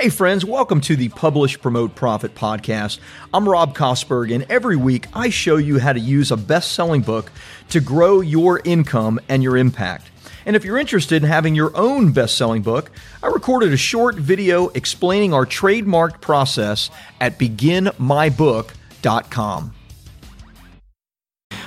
Hey, 0.00 0.10
friends, 0.10 0.44
welcome 0.44 0.80
to 0.82 0.94
the 0.94 1.08
Publish, 1.08 1.60
Promote, 1.60 1.96
Profit 1.96 2.36
podcast. 2.36 3.00
I'm 3.34 3.48
Rob 3.48 3.76
Kosberg, 3.76 4.32
and 4.32 4.46
every 4.48 4.76
week 4.76 5.08
I 5.12 5.28
show 5.28 5.56
you 5.56 5.80
how 5.80 5.92
to 5.92 5.98
use 5.98 6.30
a 6.30 6.36
best 6.36 6.70
selling 6.70 7.00
book 7.00 7.32
to 7.70 7.80
grow 7.80 8.20
your 8.20 8.60
income 8.64 9.18
and 9.28 9.42
your 9.42 9.56
impact. 9.56 10.12
And 10.46 10.54
if 10.54 10.64
you're 10.64 10.78
interested 10.78 11.24
in 11.24 11.28
having 11.28 11.56
your 11.56 11.76
own 11.76 12.12
best 12.12 12.36
selling 12.36 12.62
book, 12.62 12.92
I 13.24 13.26
recorded 13.26 13.72
a 13.72 13.76
short 13.76 14.14
video 14.14 14.68
explaining 14.68 15.34
our 15.34 15.44
trademark 15.44 16.20
process 16.20 16.90
at 17.20 17.36
beginmybook.com. 17.36 19.74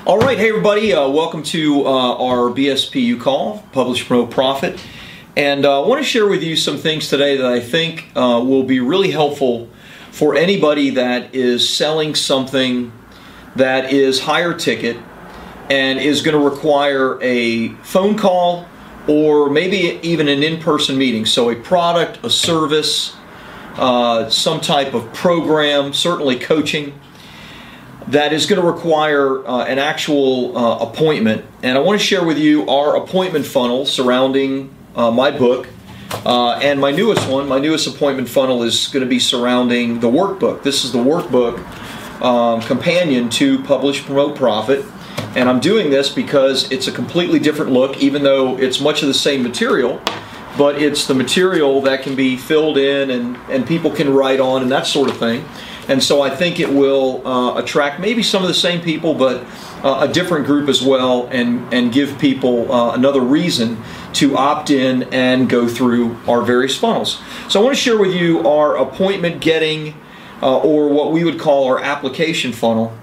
All 0.06 0.20
right, 0.20 0.38
hey 0.38 0.48
everybody, 0.48 0.94
uh, 0.94 1.10
welcome 1.10 1.44
to 1.44 1.86
uh, 1.86 2.16
our 2.16 2.50
BSPU 2.50 3.20
call, 3.20 3.58
Publish, 3.74 4.08
Promote, 4.08 4.32
Profit. 4.32 4.80
And 5.36 5.66
uh, 5.66 5.82
I 5.82 5.88
want 5.88 6.02
to 6.02 6.04
share 6.04 6.28
with 6.28 6.44
you 6.44 6.58
some 6.58 6.78
things 6.78 7.08
today 7.08 7.38
that 7.38 7.46
I 7.46 7.62
think 7.62 8.12
uh, 8.16 8.44
will 8.46 8.64
be 8.64 8.82
really 8.82 9.12
helpful 9.12 9.70
for 10.12 10.36
anybody 10.36 10.90
that 10.92 11.34
is 11.34 11.68
selling 11.68 12.16
something 12.16 12.92
that 13.56 13.94
is 13.94 14.20
higher 14.20 14.54
ticket 14.54 14.98
and 15.70 16.00
is 16.00 16.22
going 16.22 16.38
to 16.38 16.44
require 16.44 17.18
a 17.22 17.70
phone 17.76 18.18
call 18.18 18.66
or 19.08 19.50
maybe 19.50 20.00
even 20.04 20.28
an 20.28 20.44
in 20.44 20.60
person 20.60 20.98
meeting. 20.98 21.26
So, 21.26 21.50
a 21.50 21.56
product, 21.56 22.24
a 22.26 22.30
service, 22.30 23.16
uh, 23.76 24.30
some 24.30 24.60
type 24.60 24.94
of 24.94 25.14
program, 25.14 25.94
certainly 25.94 26.38
coaching 26.38 27.00
that 28.08 28.34
is 28.34 28.46
going 28.46 28.62
to 28.62 28.68
require 28.68 29.48
uh, 29.48 29.64
an 29.64 29.80
actual 29.80 30.58
uh, 30.58 30.80
appointment. 30.80 31.46
And 31.64 31.78
I 31.78 31.82
want 31.82 32.00
to 32.02 32.06
share 32.06 32.26
with 32.26 32.38
you 32.38 32.68
our 32.68 32.98
appointment 32.98 33.46
funnel 33.46 33.86
surrounding 33.86 34.76
uh, 34.96 35.12
my 35.12 35.32
book. 35.32 35.68
Uh, 36.26 36.60
and 36.62 36.80
my 36.80 36.92
newest 36.92 37.28
one, 37.30 37.48
my 37.48 37.58
newest 37.58 37.88
appointment 37.88 38.28
funnel 38.28 38.64
is 38.64 38.88
going 38.90 39.04
to 39.04 39.10
be 39.10 39.20
surrounding 39.20 40.00
the 40.02 40.10
workbook. 40.10 40.62
This 40.62 40.84
is 40.84 40.92
the 40.92 41.00
workbook 41.00 41.58
um, 42.22 42.62
companion 42.62 43.30
to 43.32 43.64
Publish, 43.64 44.04
Promote, 44.04 44.36
Profit. 44.36 44.86
And 45.36 45.50
I'm 45.50 45.60
doing 45.60 45.90
this 45.90 46.10
because 46.10 46.70
it's 46.72 46.88
a 46.88 46.92
completely 46.92 47.40
different 47.40 47.72
look, 47.72 47.98
even 47.98 48.24
though 48.24 48.58
it's 48.58 48.82
much 48.82 49.02
of 49.02 49.08
the 49.08 49.14
same 49.14 49.42
material, 49.42 50.02
but 50.58 50.82
it's 50.82 51.08
the 51.08 51.14
material 51.14 51.82
that 51.82 52.04
can 52.04 52.16
be 52.16 52.36
filled 52.36 52.78
in 52.78 53.10
and, 53.10 53.38
and 53.50 53.66
people 53.66 53.90
can 53.92 54.14
write 54.14 54.42
on 54.42 54.62
and 54.62 54.72
that 54.72 54.86
sort 54.86 55.10
of 55.10 55.18
thing. 55.18 55.46
And 55.92 56.02
so 56.02 56.22
I 56.22 56.30
think 56.30 56.62
it 56.62 56.70
will 56.70 57.28
uh, 57.28 57.58
attract 57.58 58.00
maybe 58.00 58.24
some 58.24 58.42
of 58.44 58.48
the 58.48 58.54
same 58.54 58.80
people, 58.80 59.14
but 59.14 59.44
uh, 59.84 60.08
a 60.10 60.14
different 60.14 60.46
group 60.46 60.70
as 60.70 60.82
well, 60.82 61.28
and, 61.28 61.74
and 61.74 61.92
give 61.92 62.18
people 62.18 62.72
uh, 62.72 62.94
another 62.94 63.20
reason 63.20 63.78
to 64.14 64.38
opt 64.38 64.70
in 64.70 65.04
and 65.12 65.50
go 65.50 65.68
through 65.68 66.16
our 66.30 66.44
various 66.44 66.78
funnels. 66.78 67.22
So 67.50 67.60
I 67.60 67.64
want 67.64 67.76
to 67.76 67.82
share 67.82 67.98
with 67.98 68.14
you 68.16 68.48
our 68.48 68.78
appointment 68.78 69.42
getting, 69.42 69.94
uh, 70.42 70.60
or 70.60 70.88
what 70.88 71.12
we 71.12 71.26
would 71.26 71.38
call 71.38 71.68
our 71.68 71.84
application 71.84 72.54
funnel, 72.54 72.98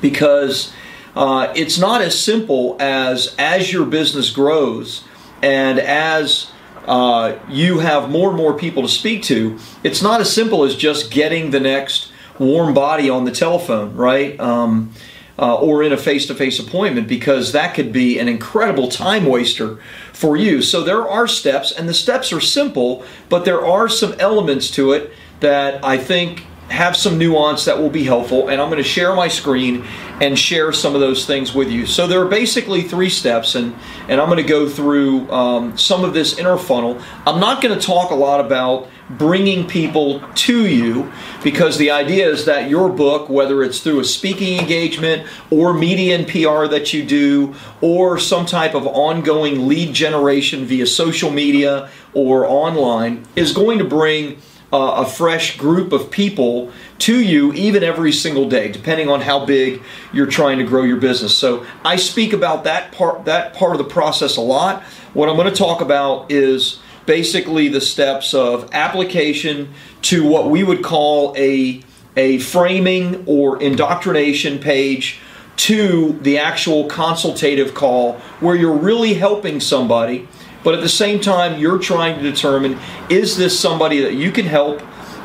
because 0.00 0.72
uh, 1.16 1.52
it's 1.56 1.80
not 1.80 2.00
as 2.00 2.16
simple 2.16 2.76
as 2.78 3.34
as 3.40 3.72
your 3.72 3.86
business 3.86 4.30
grows 4.30 5.02
and 5.42 5.80
as 5.80 6.52
uh, 6.86 7.38
you 7.48 7.78
have 7.78 8.10
more 8.10 8.28
and 8.28 8.36
more 8.36 8.56
people 8.56 8.82
to 8.82 8.88
speak 8.88 9.22
to, 9.24 9.58
it's 9.82 10.02
not 10.02 10.20
as 10.20 10.32
simple 10.32 10.64
as 10.64 10.76
just 10.76 11.10
getting 11.10 11.50
the 11.50 11.60
next 11.60 12.12
warm 12.38 12.74
body 12.74 13.08
on 13.08 13.24
the 13.24 13.30
telephone, 13.30 13.96
right? 13.96 14.38
Um, 14.40 14.92
uh, 15.38 15.56
or 15.56 15.82
in 15.82 15.92
a 15.92 15.96
face 15.96 16.26
to 16.26 16.34
face 16.34 16.60
appointment 16.60 17.08
because 17.08 17.52
that 17.52 17.74
could 17.74 17.92
be 17.92 18.18
an 18.18 18.28
incredible 18.28 18.88
time 18.88 19.26
waster 19.26 19.78
for 20.12 20.36
you. 20.36 20.62
So 20.62 20.82
there 20.82 21.08
are 21.08 21.26
steps, 21.26 21.72
and 21.72 21.88
the 21.88 21.94
steps 21.94 22.32
are 22.32 22.40
simple, 22.40 23.04
but 23.28 23.44
there 23.44 23.64
are 23.64 23.88
some 23.88 24.14
elements 24.20 24.70
to 24.72 24.92
it 24.92 25.12
that 25.40 25.84
I 25.84 25.98
think 25.98 26.46
have 26.68 26.96
some 26.96 27.18
nuance 27.18 27.66
that 27.66 27.78
will 27.78 27.90
be 27.90 28.04
helpful. 28.04 28.48
And 28.48 28.60
I'm 28.60 28.68
going 28.68 28.82
to 28.82 28.88
share 28.88 29.14
my 29.14 29.28
screen 29.28 29.84
and 30.20 30.38
share 30.38 30.72
some 30.72 30.94
of 30.94 31.00
those 31.00 31.26
things 31.26 31.54
with 31.54 31.70
you. 31.70 31.86
So 31.86 32.06
there 32.06 32.20
are 32.20 32.28
basically 32.28 32.82
three 32.82 33.10
steps, 33.10 33.54
and, 33.54 33.74
and 34.08 34.20
I'm 34.20 34.28
going 34.28 34.42
to 34.42 34.48
go 34.48 34.68
through 34.68 35.30
um, 35.30 35.76
some 35.76 36.04
of 36.04 36.14
this 36.14 36.38
inner 36.38 36.56
funnel. 36.56 37.00
I'm 37.26 37.40
not 37.40 37.62
going 37.62 37.78
to 37.78 37.84
talk 37.84 38.10
a 38.10 38.14
lot 38.14 38.40
about 38.40 38.88
bringing 39.10 39.66
people 39.66 40.20
to 40.34 40.66
you 40.66 41.12
because 41.42 41.76
the 41.76 41.90
idea 41.90 42.26
is 42.26 42.46
that 42.46 42.70
your 42.70 42.88
book, 42.88 43.28
whether 43.28 43.62
it's 43.62 43.80
through 43.80 44.00
a 44.00 44.04
speaking 44.04 44.58
engagement 44.58 45.28
or 45.50 45.74
media 45.74 46.16
and 46.16 46.26
PR 46.26 46.66
that 46.66 46.92
you 46.92 47.04
do, 47.04 47.54
or 47.82 48.18
some 48.18 48.46
type 48.46 48.74
of 48.74 48.86
ongoing 48.86 49.68
lead 49.68 49.92
generation 49.92 50.64
via 50.64 50.86
social 50.86 51.30
media 51.30 51.90
or 52.14 52.46
online, 52.46 53.26
is 53.36 53.52
going 53.52 53.78
to 53.78 53.84
bring 53.84 54.40
uh, 54.74 55.02
a 55.02 55.06
fresh 55.06 55.56
group 55.56 55.92
of 55.92 56.10
people 56.10 56.72
to 56.98 57.20
you 57.20 57.52
even 57.52 57.84
every 57.84 58.10
single 58.10 58.48
day 58.48 58.72
depending 58.72 59.08
on 59.08 59.20
how 59.20 59.46
big 59.46 59.80
you're 60.12 60.26
trying 60.26 60.58
to 60.58 60.64
grow 60.64 60.82
your 60.82 60.96
business. 60.96 61.36
So 61.36 61.64
i 61.84 61.94
speak 61.94 62.32
about 62.32 62.64
that 62.64 62.90
part 62.90 63.24
that 63.26 63.54
part 63.54 63.72
of 63.72 63.78
the 63.78 63.84
process 63.84 64.36
a 64.36 64.40
lot. 64.40 64.82
What 65.12 65.28
i'm 65.28 65.36
going 65.36 65.48
to 65.48 65.56
talk 65.56 65.80
about 65.80 66.32
is 66.32 66.80
basically 67.06 67.68
the 67.68 67.80
steps 67.80 68.34
of 68.34 68.68
application 68.72 69.72
to 70.02 70.26
what 70.26 70.50
we 70.50 70.64
would 70.64 70.82
call 70.82 71.34
a 71.36 71.80
a 72.16 72.38
framing 72.38 73.24
or 73.26 73.62
indoctrination 73.62 74.58
page 74.58 75.20
to 75.56 76.18
the 76.22 76.38
actual 76.38 76.86
consultative 76.88 77.74
call 77.74 78.14
where 78.40 78.56
you're 78.56 78.76
really 78.76 79.14
helping 79.14 79.60
somebody 79.60 80.26
but 80.64 80.74
at 80.74 80.80
the 80.80 80.88
same 80.88 81.20
time, 81.20 81.60
you're 81.60 81.78
trying 81.78 82.16
to 82.16 82.22
determine 82.22 82.78
is 83.08 83.36
this 83.36 83.58
somebody 83.58 84.00
that 84.00 84.14
you 84.14 84.32
can 84.32 84.46
help 84.46 84.82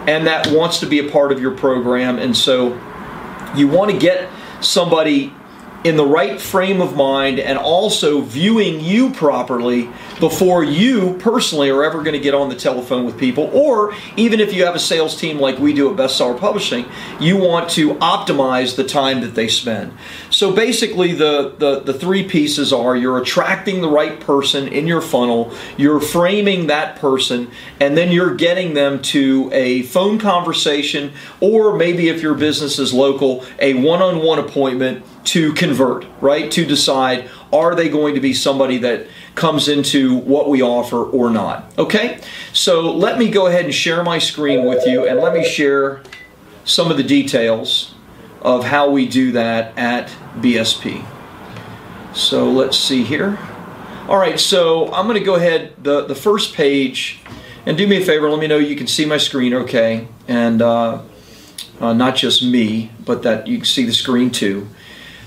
and 0.08 0.28
that 0.28 0.48
wants 0.52 0.80
to 0.82 0.86
be 0.86 1.00
a 1.00 1.10
part 1.10 1.32
of 1.32 1.40
your 1.40 1.52
program? 1.52 2.20
And 2.20 2.36
so 2.36 2.80
you 3.56 3.68
want 3.68 3.90
to 3.92 3.98
get 3.98 4.30
somebody 4.62 5.34
in 5.84 5.96
the 5.96 6.06
right 6.06 6.42
frame 6.42 6.82
of 6.82 6.96
mind 6.96 7.40
and 7.40 7.58
also 7.58 8.22
viewing 8.22 8.82
you 8.82 9.12
properly 9.12 9.90
before 10.20 10.64
you 10.64 11.16
personally 11.20 11.70
are 11.70 11.84
ever 11.84 12.00
going 12.00 12.14
to 12.14 12.20
get 12.20 12.34
on 12.34 12.50
the 12.50 12.56
telephone 12.56 13.06
with 13.06 13.18
people. 13.18 13.50
Or 13.54 13.94
even 14.18 14.42
if 14.42 14.54
you 14.54 14.66
have 14.66 14.76
a 14.76 14.80
sales 14.80 15.18
team 15.18 15.40
like 15.40 15.58
we 15.58 15.74
do 15.74 15.90
at 15.90 15.96
Bestseller 15.96 16.38
Publishing, 16.38 16.86
you 17.20 17.38
want 17.38 17.70
to 17.72 17.94
optimize 17.96 18.76
the 18.76 18.84
time 18.84 19.22
that 19.22 19.36
they 19.36 19.48
spend. 19.48 19.94
So 20.30 20.54
basically, 20.54 21.14
the, 21.14 21.56
the, 21.58 21.80
the 21.80 21.94
three 21.94 22.28
pieces 22.28 22.74
are 22.74 22.96
you're 22.96 23.18
attracting 23.18 23.82
the 23.82 23.90
right 23.90 24.20
person 24.20 24.68
in 24.68 24.86
your 24.86 25.02
funnel, 25.02 25.54
you're 25.78 26.02
framing 26.02 26.68
that 26.68 26.98
person, 26.98 27.50
and 27.80 27.98
then 27.98 28.12
you're 28.12 28.36
getting 28.36 28.74
them 28.74 29.02
to 29.04 29.50
a 29.54 29.84
phone 29.84 30.20
conversation, 30.20 31.14
or 31.40 31.76
maybe 31.78 32.10
if 32.10 32.22
your 32.22 32.34
business 32.34 32.80
is 32.80 32.94
local, 32.94 33.46
a 33.60 33.76
one 33.76 34.02
on 34.02 34.20
one 34.22 34.40
appointment 34.40 35.06
to 35.30 35.54
convert, 35.54 36.06
right? 36.22 36.52
To 36.52 36.66
decide 36.66 37.30
are 37.54 37.76
they 37.76 37.90
going 37.90 38.16
to 38.16 38.22
be 38.22 38.34
somebody 38.34 38.80
that 38.80 39.08
comes 39.36 39.68
into 39.68 40.18
what 40.18 40.50
we 40.50 40.62
offer 40.62 41.04
or 41.04 41.30
not. 41.30 41.72
Okay? 41.78 42.20
So 42.52 42.92
let 42.92 43.18
me 43.20 43.30
go 43.30 43.48
ahead 43.48 43.66
and 43.66 43.74
share 43.74 44.04
my 44.04 44.18
screen 44.18 44.66
with 44.66 44.86
you 44.88 45.08
and 45.08 45.20
let 45.20 45.34
me 45.34 45.48
share 45.48 46.02
some 46.66 46.90
of 46.92 46.98
the 46.98 47.04
details 47.04 47.94
of 48.42 48.64
how 48.64 48.90
we 48.90 49.08
do 49.08 49.32
that 49.34 49.78
at 49.78 50.08
BSP. 50.38 51.06
So 52.14 52.50
let's 52.52 52.78
see 52.78 53.04
here. 53.04 53.38
All 54.08 54.18
right, 54.18 54.40
so 54.40 54.92
I'm 54.92 55.06
going 55.06 55.20
to 55.20 55.24
go 55.24 55.36
ahead 55.36 55.74
the 55.84 56.06
the 56.06 56.16
first 56.16 56.56
page, 56.56 57.20
and 57.68 57.78
do 57.78 57.86
me 57.86 58.02
a 58.02 58.04
favor. 58.04 58.28
Let 58.28 58.40
me 58.40 58.48
know 58.48 58.58
you 58.58 58.76
can 58.76 58.88
see 58.88 59.06
my 59.06 59.18
screen, 59.18 59.54
okay, 59.54 60.08
and 60.28 60.64
uh, 60.64 61.04
uh, 61.80 61.94
not 61.94 62.16
just 62.16 62.44
me, 62.44 62.90
but 63.06 63.22
that 63.22 63.46
you 63.46 63.58
can 63.58 63.66
see 63.66 63.86
the 63.86 63.94
screen 63.94 64.32
too. 64.32 64.68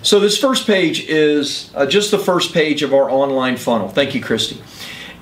So 0.02 0.18
this 0.18 0.36
first 0.36 0.66
page 0.66 1.04
is 1.08 1.70
uh, 1.74 1.86
just 1.86 2.10
the 2.10 2.18
first 2.18 2.52
page 2.52 2.82
of 2.82 2.92
our 2.92 3.08
online 3.08 3.56
funnel. 3.56 3.88
Thank 3.88 4.14
you, 4.14 4.20
Christy. 4.20 4.60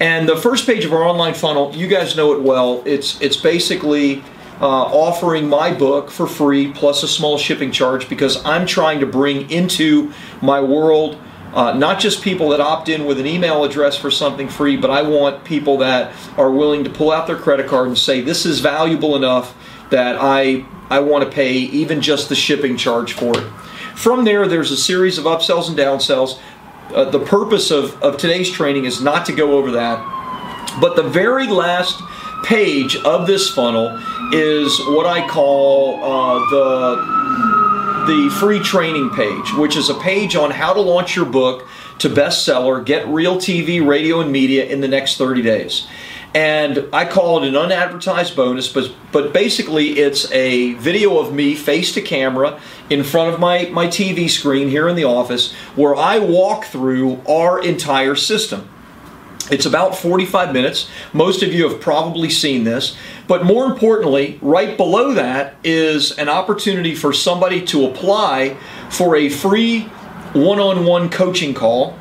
And 0.00 0.26
the 0.26 0.36
first 0.36 0.66
page 0.66 0.86
of 0.86 0.92
our 0.94 1.02
online 1.02 1.34
funnel, 1.34 1.76
you 1.76 1.86
guys 1.86 2.16
know 2.16 2.32
it 2.32 2.40
well. 2.40 2.82
It's 2.86 3.20
it's 3.20 3.36
basically 3.36 4.22
uh, 4.60 4.66
offering 4.66 5.48
my 5.48 5.72
book 5.74 6.10
for 6.10 6.26
free 6.26 6.72
plus 6.72 7.02
a 7.02 7.08
small 7.08 7.36
shipping 7.36 7.70
charge 7.72 8.08
because 8.08 8.42
I'm 8.46 8.66
trying 8.66 9.00
to 9.00 9.06
bring 9.06 9.50
into 9.50 10.12
my 10.40 10.60
world 10.60 11.18
uh, 11.52 11.72
not 11.72 11.98
just 11.98 12.22
people 12.22 12.50
that 12.50 12.60
opt 12.60 12.88
in 12.88 13.04
with 13.04 13.18
an 13.18 13.26
email 13.26 13.64
address 13.64 13.96
for 13.96 14.10
something 14.10 14.48
free, 14.48 14.76
but 14.76 14.90
I 14.90 15.02
want 15.02 15.44
people 15.44 15.78
that 15.78 16.14
are 16.36 16.50
willing 16.50 16.84
to 16.84 16.90
pull 16.90 17.10
out 17.10 17.26
their 17.26 17.36
credit 17.36 17.66
card 17.66 17.88
and 17.88 17.98
say 17.98 18.20
this 18.20 18.46
is 18.46 18.60
valuable 18.60 19.16
enough 19.16 19.54
that 19.90 20.16
I 20.20 20.64
I 20.88 21.00
want 21.00 21.24
to 21.24 21.30
pay 21.30 21.52
even 21.52 22.00
just 22.00 22.28
the 22.28 22.34
shipping 22.34 22.76
charge 22.76 23.12
for 23.12 23.36
it. 23.36 23.44
From 24.00 24.24
there, 24.24 24.48
there's 24.48 24.70
a 24.70 24.78
series 24.78 25.18
of 25.18 25.26
upsells 25.26 25.68
and 25.68 25.76
downsells. 25.76 26.38
Uh, 26.90 27.10
the 27.10 27.18
purpose 27.18 27.70
of, 27.70 28.02
of 28.02 28.16
today's 28.16 28.50
training 28.50 28.86
is 28.86 29.02
not 29.02 29.26
to 29.26 29.32
go 29.34 29.58
over 29.58 29.72
that, 29.72 29.98
but 30.80 30.96
the 30.96 31.02
very 31.02 31.46
last 31.46 32.00
page 32.42 32.96
of 32.96 33.26
this 33.26 33.50
funnel 33.50 34.00
is 34.32 34.80
what 34.86 35.04
I 35.04 35.28
call 35.28 36.02
uh, 36.02 36.38
the 36.48 37.20
the 38.06 38.34
free 38.40 38.60
training 38.60 39.10
page, 39.10 39.52
which 39.52 39.76
is 39.76 39.90
a 39.90 39.94
page 40.00 40.34
on 40.34 40.50
how 40.50 40.72
to 40.72 40.80
launch 40.80 41.14
your 41.14 41.26
book 41.26 41.68
to 41.98 42.08
bestseller, 42.08 42.82
get 42.82 43.06
real 43.06 43.36
TV, 43.36 43.86
radio, 43.86 44.22
and 44.22 44.32
media 44.32 44.64
in 44.64 44.80
the 44.80 44.88
next 44.88 45.18
30 45.18 45.42
days. 45.42 45.86
And 46.34 46.86
I 46.92 47.06
call 47.06 47.42
it 47.42 47.48
an 47.48 47.56
unadvertised 47.56 48.36
bonus, 48.36 48.72
but 48.72 48.92
but 49.12 49.32
basically 49.32 49.98
it's 49.98 50.30
a 50.30 50.74
video 50.74 51.18
of 51.18 51.34
me 51.34 51.54
face 51.54 51.92
to 51.94 52.02
camera 52.02 52.60
in 52.88 53.02
front 53.02 53.34
of 53.34 53.40
my, 53.40 53.66
my 53.72 53.86
TV 53.86 54.30
screen 54.30 54.68
here 54.68 54.88
in 54.88 54.96
the 54.96 55.04
office 55.04 55.52
where 55.74 55.96
I 55.96 56.18
walk 56.18 56.66
through 56.66 57.20
our 57.28 57.60
entire 57.60 58.14
system. 58.14 58.68
It's 59.50 59.66
about 59.66 59.96
45 59.96 60.52
minutes. 60.52 60.88
Most 61.12 61.42
of 61.42 61.52
you 61.52 61.68
have 61.68 61.80
probably 61.80 62.30
seen 62.30 62.62
this. 62.62 62.96
But 63.26 63.44
more 63.44 63.66
importantly, 63.66 64.38
right 64.40 64.76
below 64.76 65.12
that 65.14 65.56
is 65.64 66.16
an 66.18 66.28
opportunity 66.28 66.94
for 66.94 67.12
somebody 67.12 67.64
to 67.66 67.86
apply 67.86 68.56
for 68.90 69.16
a 69.16 69.28
free 69.28 69.82
one 70.34 70.60
on 70.60 70.84
one 70.84 71.10
coaching 71.10 71.52
call 71.52 71.98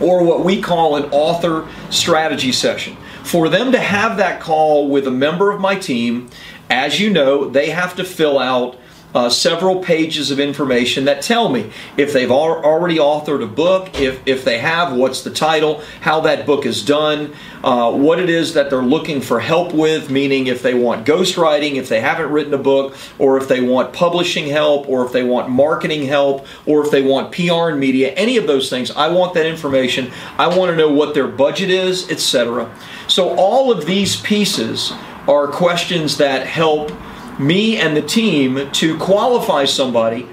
or 0.00 0.24
what 0.24 0.42
we 0.42 0.62
call 0.62 0.96
an 0.96 1.04
author 1.10 1.68
strategy 1.90 2.52
session. 2.52 2.96
For 3.30 3.48
them 3.48 3.70
to 3.70 3.78
have 3.78 4.16
that 4.16 4.40
call 4.40 4.88
with 4.88 5.06
a 5.06 5.10
member 5.12 5.52
of 5.52 5.60
my 5.60 5.76
team, 5.76 6.30
as 6.68 6.98
you 6.98 7.10
know, 7.10 7.48
they 7.48 7.70
have 7.70 7.94
to 7.94 8.04
fill 8.04 8.40
out 8.40 8.76
uh, 9.14 9.30
several 9.30 9.82
pages 9.84 10.32
of 10.32 10.40
information 10.40 11.04
that 11.04 11.22
tell 11.22 11.48
me 11.48 11.70
if 11.96 12.12
they've 12.12 12.30
al- 12.30 12.64
already 12.64 12.98
authored 12.98 13.42
a 13.42 13.46
book, 13.46 14.00
if, 14.00 14.20
if 14.26 14.44
they 14.44 14.58
have, 14.58 14.92
what's 14.92 15.22
the 15.22 15.30
title, 15.30 15.80
how 16.00 16.20
that 16.20 16.44
book 16.44 16.66
is 16.66 16.84
done, 16.84 17.32
uh, 17.62 17.92
what 17.92 18.18
it 18.18 18.28
is 18.28 18.54
that 18.54 18.68
they're 18.68 18.82
looking 18.82 19.20
for 19.20 19.38
help 19.38 19.72
with, 19.72 20.10
meaning 20.10 20.48
if 20.48 20.62
they 20.62 20.74
want 20.74 21.06
ghostwriting, 21.06 21.76
if 21.76 21.88
they 21.88 22.00
haven't 22.00 22.30
written 22.30 22.54
a 22.54 22.58
book, 22.58 22.96
or 23.18 23.36
if 23.36 23.46
they 23.46 23.60
want 23.60 23.92
publishing 23.92 24.48
help, 24.48 24.88
or 24.88 25.06
if 25.06 25.12
they 25.12 25.22
want 25.22 25.48
marketing 25.48 26.04
help, 26.04 26.46
or 26.66 26.84
if 26.84 26.90
they 26.90 27.02
want 27.02 27.32
PR 27.32 27.70
and 27.70 27.78
media, 27.78 28.12
any 28.14 28.36
of 28.36 28.46
those 28.46 28.70
things. 28.70 28.90
I 28.90 29.08
want 29.08 29.34
that 29.34 29.46
information. 29.46 30.10
I 30.36 30.48
want 30.56 30.70
to 30.70 30.76
know 30.76 30.90
what 30.90 31.14
their 31.14 31.28
budget 31.28 31.70
is, 31.70 32.10
etc. 32.10 32.70
So 33.10 33.34
all 33.36 33.72
of 33.72 33.86
these 33.86 34.14
pieces 34.14 34.92
are 35.26 35.48
questions 35.48 36.18
that 36.18 36.46
help 36.46 36.92
me 37.40 37.76
and 37.76 37.96
the 37.96 38.02
team 38.02 38.70
to 38.70 38.96
qualify 38.98 39.64
somebody, 39.64 40.28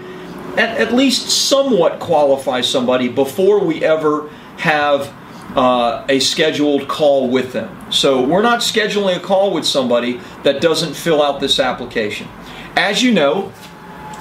at, 0.58 0.78
at 0.78 0.94
least 0.94 1.28
somewhat 1.28 2.00
qualify 2.00 2.62
somebody 2.62 3.10
before 3.10 3.60
we 3.64 3.84
ever 3.84 4.30
have 4.58 5.12
uh, 5.56 6.06
a 6.08 6.20
scheduled 6.20 6.88
call 6.88 7.30
with 7.30 7.52
them. 7.52 7.92
So 7.92 8.24
we're 8.24 8.44
not 8.44 8.60
scheduling 8.60 9.18
a 9.18 9.20
call 9.20 9.52
with 9.52 9.66
somebody 9.66 10.20
that 10.44 10.62
doesn't 10.62 10.94
fill 10.94 11.24
out 11.24 11.40
this 11.40 11.60
application. 11.60 12.28
As 12.76 13.02
you 13.02 13.12
know, 13.12 13.52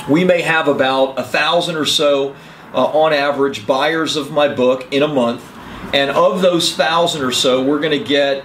we 0.09 0.25
may 0.25 0.41
have 0.41 0.67
about 0.67 1.19
a 1.19 1.25
thousand 1.25 1.77
or 1.77 1.85
so 1.85 2.35
uh, 2.73 2.87
on 2.87 3.13
average 3.13 3.67
buyers 3.67 4.17
of 4.17 4.31
my 4.31 4.49
book 4.49 4.91
in 4.91 5.03
a 5.03 5.09
month. 5.09 5.45
And 5.93 6.11
of 6.11 6.43
those 6.43 6.75
thousand 6.75 7.23
or 7.23 7.33
so, 7.33 7.63
we're 7.63 7.81
going 7.81 7.99
to 7.99 8.05
get 8.05 8.45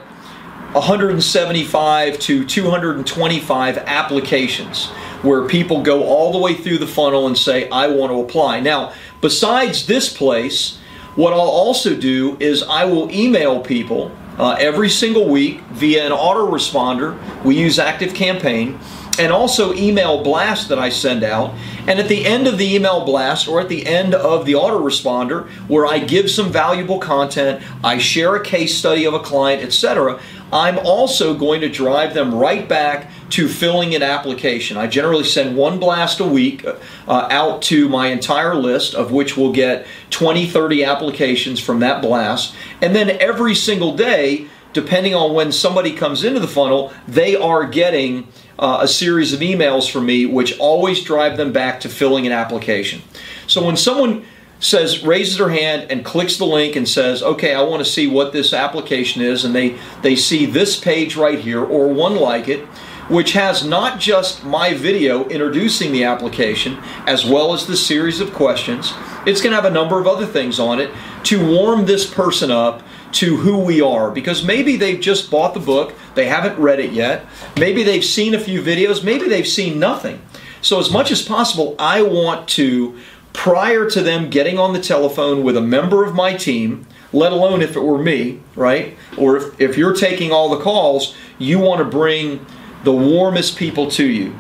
175 0.74 2.20
to 2.20 2.46
225 2.46 3.78
applications 3.78 4.88
where 5.22 5.48
people 5.48 5.82
go 5.84 6.04
all 6.04 6.32
the 6.32 6.38
way 6.38 6.56
through 6.56 6.78
the 6.78 6.88
funnel 6.88 7.28
and 7.28 7.38
say, 7.38 7.70
I 7.70 7.88
want 7.88 8.12
to 8.12 8.22
apply. 8.22 8.60
Now, 8.62 8.94
besides 9.20 9.86
this 9.86 10.16
place, 10.16 10.78
what 11.16 11.34
I'll 11.34 11.40
also 11.40 11.96
do 11.96 12.38
is 12.40 12.64
I 12.64 12.86
will 12.86 13.12
email 13.12 13.60
people 13.62 14.12
uh, 14.38 14.58
every 14.60 14.90
single 14.90 15.28
week 15.28 15.62
via 15.72 16.06
an 16.06 16.12
autoresponder. 16.12 17.18
We 17.44 17.58
use 17.58 17.80
Active 17.80 18.14
Campaign 18.14 18.80
and 19.20 19.32
also 19.32 19.74
email 19.74 20.24
blast 20.24 20.70
that 20.70 20.80
I 20.80 20.90
send 20.90 21.24
out. 21.24 21.54
And 21.88 22.00
at 22.00 22.08
the 22.08 22.26
end 22.26 22.48
of 22.48 22.58
the 22.58 22.76
email 22.76 23.06
blast 23.06 23.48
or 23.48 23.60
at 23.60 23.70
the 23.70 23.86
end 23.86 24.14
of 24.14 24.46
the 24.46 24.54
autoresponder, 24.54 25.50
where 25.68 25.86
I 25.86 26.00
give 26.00 26.30
some 26.30 26.52
valuable 26.52 27.00
content, 27.00 27.62
I 27.84 27.98
share 27.98 28.36
a 28.36 28.44
case 28.44 28.78
study 28.78 29.06
of 29.06 29.14
a 29.14 29.20
client, 29.20 29.64
etc., 29.64 30.20
I'm 30.52 30.78
also 30.80 31.34
going 31.34 31.62
to 31.62 31.70
drive 31.70 32.14
them 32.14 32.34
right 32.36 32.68
back 32.68 33.10
to 33.32 33.48
filling 33.48 33.96
an 33.96 34.04
application. 34.04 34.78
I 34.78 34.88
generally 34.88 35.24
send 35.24 35.56
one 35.56 35.80
blast 35.80 36.20
a 36.20 36.26
week 36.26 36.66
uh, 36.66 36.76
out 37.08 37.62
to 37.64 37.88
my 37.88 38.08
entire 38.08 38.56
list, 38.56 38.94
of 38.94 39.12
which 39.12 39.38
we'll 39.38 39.54
get 39.54 39.88
20, 40.10 40.48
30 40.48 40.84
applications 40.84 41.60
from 41.60 41.80
that 41.80 42.02
blast. 42.02 42.54
And 42.82 42.94
then 42.94 43.10
every 43.22 43.56
single 43.56 43.96
day, 43.96 44.48
depending 44.74 45.16
on 45.16 45.34
when 45.34 45.52
somebody 45.52 45.94
comes 45.94 46.24
into 46.24 46.40
the 46.40 46.48
funnel, 46.48 46.94
they 47.08 47.36
are 47.36 47.66
getting 47.66 48.28
uh, 48.60 48.80
a 48.82 48.88
series 48.88 49.34
of 49.34 49.40
emails 49.40 49.90
from 49.90 50.06
me, 50.06 50.26
which 50.26 50.58
always 50.60 51.04
drive 51.04 51.38
them 51.38 51.52
back 51.52 51.80
to 51.82 51.90
filling 51.90 52.26
an 52.26 52.34
application. 52.34 53.02
So 53.48 53.66
when 53.66 53.78
someone 53.78 54.26
says 54.62 55.04
raises 55.04 55.38
their 55.38 55.50
hand 55.50 55.88
and 55.90 56.06
clicks 56.06 56.38
the 56.38 56.46
link 56.46 56.78
and 56.78 56.88
says, 56.88 57.22
"Okay, 57.22 57.54
I 57.54 57.62
want 57.64 57.84
to 57.84 57.92
see 57.92 58.08
what 58.08 58.32
this 58.32 58.54
application 58.54 59.22
is," 59.22 59.44
and 59.44 59.54
they 59.54 59.76
they 60.02 60.16
see 60.16 60.46
this 60.46 60.78
page 60.78 61.18
right 61.18 61.40
here 61.40 61.62
or 61.62 61.90
one 61.90 62.16
like 62.16 62.48
it, 62.48 62.62
which 63.10 63.34
has 63.34 63.66
not 63.66 64.00
just 64.00 64.46
my 64.46 64.74
video 64.74 65.28
introducing 65.28 65.92
the 65.92 66.06
application 66.06 66.78
as 67.06 67.26
well 67.26 67.54
as 67.54 67.66
the 67.66 67.76
series 67.76 68.22
of 68.22 68.34
questions. 68.34 68.94
It's 69.26 69.42
going 69.42 69.52
to 69.52 69.62
have 69.62 69.66
a 69.66 69.74
number 69.74 70.00
of 70.00 70.08
other 70.08 70.26
things 70.26 70.60
on 70.60 70.80
it 70.80 70.92
to 71.24 71.46
warm 71.46 71.86
this 71.86 72.06
person 72.06 72.52
up 72.52 72.82
to 73.14 73.38
who 73.38 73.60
we 73.60 73.82
are 73.82 74.12
because 74.12 74.44
maybe 74.44 74.78
they've 74.78 75.00
just 75.00 75.30
bought 75.30 75.54
the 75.54 75.60
book, 75.60 75.94
they 76.16 76.26
haven't 76.26 76.58
read 76.58 76.80
it 76.80 76.92
yet, 76.92 77.26
maybe 77.58 77.84
they've 77.84 78.06
seen 78.06 78.34
a 78.34 78.40
few 78.40 78.62
videos, 78.62 79.04
maybe 79.04 79.28
they've 79.28 79.48
seen 79.48 79.80
nothing. 79.80 80.22
So, 80.62 80.80
as 80.80 80.92
much 80.92 81.12
as 81.12 81.22
possible, 81.22 81.76
I 81.80 82.04
want 82.04 82.48
to, 82.50 82.98
prior 83.34 83.90
to 83.90 84.02
them 84.02 84.30
getting 84.30 84.58
on 84.58 84.74
the 84.74 84.82
telephone 84.82 85.44
with 85.44 85.58
a 85.58 85.62
member 85.62 86.04
of 86.04 86.14
my 86.14 86.34
team, 86.34 86.86
let 87.14 87.32
alone 87.32 87.62
if 87.62 87.76
it 87.76 87.82
were 87.82 88.02
me, 88.02 88.40
right? 88.56 88.98
Or 89.18 89.38
if, 89.38 89.62
if 89.62 89.78
you're 89.78 89.96
taking 89.96 90.32
all 90.32 90.50
the 90.50 90.64
calls, 90.64 91.16
you 91.38 91.60
want 91.60 91.80
to 91.80 91.86
bring 91.86 92.46
the 92.84 92.92
warmest 92.92 93.58
people 93.58 93.90
to 93.92 94.06
you. 94.06 94.36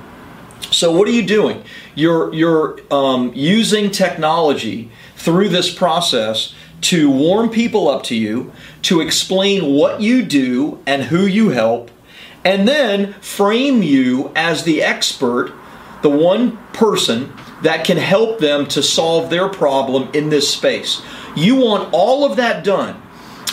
So, 0.71 0.91
what 0.91 1.07
are 1.07 1.11
you 1.11 1.25
doing? 1.25 1.63
You're, 1.95 2.33
you're 2.33 2.79
um, 2.91 3.33
using 3.35 3.91
technology 3.91 4.89
through 5.15 5.49
this 5.49 5.73
process 5.73 6.53
to 6.81 7.09
warm 7.09 7.49
people 7.49 7.87
up 7.87 8.03
to 8.03 8.15
you, 8.15 8.51
to 8.83 9.01
explain 9.01 9.73
what 9.73 10.01
you 10.01 10.23
do 10.23 10.81
and 10.85 11.03
who 11.03 11.25
you 11.25 11.49
help, 11.49 11.91
and 12.43 12.67
then 12.67 13.13
frame 13.13 13.83
you 13.83 14.31
as 14.35 14.63
the 14.63 14.81
expert, 14.81 15.53
the 16.01 16.09
one 16.09 16.57
person 16.73 17.33
that 17.63 17.85
can 17.85 17.97
help 17.97 18.39
them 18.39 18.65
to 18.67 18.83
solve 18.83 19.29
their 19.29 19.47
problem 19.47 20.09
in 20.13 20.29
this 20.29 20.51
space. 20.51 21.01
You 21.35 21.55
want 21.55 21.89
all 21.93 22.25
of 22.25 22.37
that 22.37 22.63
done 22.63 23.01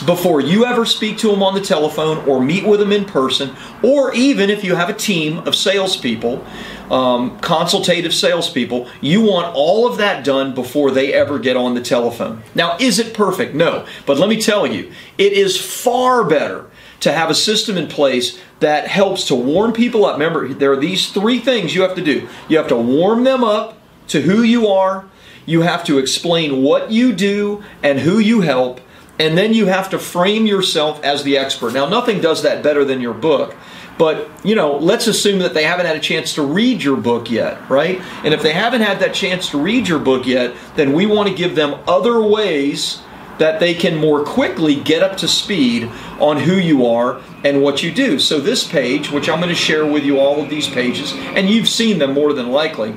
before 0.07 0.41
you 0.41 0.65
ever 0.65 0.85
speak 0.85 1.19
to 1.19 1.29
them 1.29 1.43
on 1.43 1.55
the 1.55 1.61
telephone 1.61 2.19
or 2.29 2.41
meet 2.41 2.65
with 2.65 2.81
them 2.81 2.93
in 2.93 3.05
person, 3.05 3.55
or 3.83 4.15
even 4.15 4.49
if 4.49 4.63
you 4.63 4.77
have 4.77 4.89
a 4.89 4.95
team 4.95 5.39
of 5.39 5.55
salespeople 5.55 6.45
um, 6.91 7.39
consultative 7.41 8.15
salespeople, 8.15 8.89
you 9.01 9.21
want 9.21 9.55
all 9.55 9.87
of 9.87 9.99
that 9.99 10.25
done 10.25 10.55
before 10.55 10.91
they 10.91 11.13
ever 11.13 11.39
get 11.39 11.57
on 11.57 11.75
the 11.75 11.83
telephone. 11.83 12.43
Now, 12.55 12.77
is 12.79 12.99
it 12.99 13.15
perfect? 13.15 13.55
No. 13.55 13.87
But 14.07 14.19
let 14.19 14.29
me 14.29 14.41
tell 14.41 14.67
you, 14.67 14.91
it 15.17 15.33
is 15.33 15.61
far 15.61 16.25
better 16.25 16.71
to 17.01 17.13
have 17.13 17.31
a 17.31 17.35
system 17.35 17.77
in 17.77 17.87
place 17.87 18.41
that 18.61 18.89
helps 18.89 19.27
to 19.29 19.35
warm 19.35 19.73
people 19.73 20.05
up. 20.05 20.15
Remember, 20.15 20.49
there 20.49 20.73
are 20.73 20.77
these 20.77 21.11
three 21.11 21.39
things 21.39 21.75
you 21.75 21.83
have 21.83 21.95
to 21.95 22.03
do 22.03 22.29
you 22.49 22.57
have 22.57 22.69
to 22.69 22.77
warm 22.77 23.25
them 23.25 23.45
up 23.45 23.78
to 24.09 24.23
who 24.23 24.43
you 24.43 24.67
are, 24.67 25.05
you 25.47 25.63
have 25.63 25.85
to 25.85 25.99
explain 25.99 26.63
what 26.63 26.91
you 26.91 27.13
do 27.13 27.65
and 27.83 28.01
who 28.01 28.19
you 28.19 28.43
help. 28.43 28.81
And 29.19 29.37
then 29.37 29.53
you 29.53 29.67
have 29.67 29.91
to 29.91 29.99
frame 29.99 30.47
yourself 30.47 31.03
as 31.03 31.25
the 31.25 31.39
expert. 31.39 31.73
Now, 31.73 31.89
nothing 31.89 32.21
does 32.21 32.43
that 32.43 32.63
better 32.63 32.85
than 32.85 33.01
your 33.01 33.15
book. 33.15 33.57
But, 33.99 34.31
you 34.45 34.55
know, 34.55 34.77
let's 34.77 35.09
assume 35.09 35.41
that 35.41 35.55
they 35.55 35.65
haven't 35.65 35.87
had 35.87 35.97
a 35.97 36.01
chance 36.01 36.35
to 36.35 36.43
read 36.43 36.83
your 36.83 36.97
book 36.97 37.31
yet, 37.31 37.69
right? 37.69 38.01
And 38.23 38.33
if 38.33 38.43
they 38.43 38.53
haven't 38.53 38.83
had 38.83 39.01
that 39.01 39.13
chance 39.13 39.51
to 39.51 39.59
read 39.59 39.89
your 39.89 39.99
book 39.99 40.25
yet, 40.25 40.55
then 40.77 40.93
we 40.93 41.05
want 41.05 41.29
to 41.29 41.35
give 41.35 41.57
them 41.57 41.81
other 41.89 42.23
ways 42.23 43.03
that 43.39 43.59
they 43.59 43.75
can 43.75 43.97
more 43.97 44.25
quickly 44.25 44.77
get 44.77 45.03
up 45.03 45.17
to 45.17 45.29
speed 45.29 45.91
on 46.21 46.39
who 46.39 46.55
you 46.55 46.87
are 46.87 47.21
and 47.45 47.63
what 47.63 47.83
you 47.83 47.93
do. 47.93 48.19
So, 48.21 48.41
this 48.41 48.67
page, 48.67 49.11
which 49.11 49.29
I'm 49.29 49.41
going 49.41 49.49
to 49.49 49.55
share 49.55 49.87
with 49.87 50.05
you 50.05 50.19
all 50.19 50.41
of 50.43 50.51
these 50.51 50.69
pages, 50.69 51.13
and 51.13 51.49
you've 51.49 51.69
seen 51.69 51.99
them 51.99 52.15
more 52.15 52.33
than 52.33 52.51
likely, 52.51 52.95